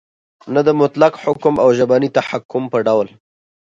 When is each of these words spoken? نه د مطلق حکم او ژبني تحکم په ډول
نه 0.53 0.61
د 0.67 0.69
مطلق 0.81 1.13
حکم 1.23 1.53
او 1.63 1.69
ژبني 1.77 2.09
تحکم 2.17 2.63
په 2.73 2.79
ډول 2.87 3.07